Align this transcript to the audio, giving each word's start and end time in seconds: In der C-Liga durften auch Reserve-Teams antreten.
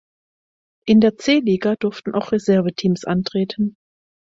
In 0.87 0.99
der 0.99 1.15
C-Liga 1.15 1.75
durften 1.75 2.15
auch 2.15 2.31
Reserve-Teams 2.31 3.05
antreten. 3.05 3.77